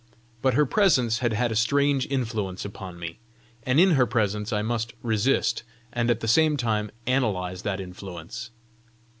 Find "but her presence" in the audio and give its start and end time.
0.41-1.19